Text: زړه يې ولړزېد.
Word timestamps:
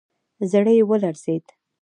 زړه 0.51 0.71
يې 0.77 0.83
ولړزېد. 0.89 1.45